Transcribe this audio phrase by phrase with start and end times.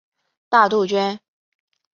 [0.49, 1.19] 大杜鹃。